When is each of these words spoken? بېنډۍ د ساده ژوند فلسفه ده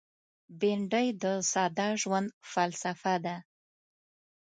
بېنډۍ 0.59 1.07
د 1.23 1.25
ساده 1.51 1.87
ژوند 2.01 2.27
فلسفه 2.51 3.15
ده 3.25 3.35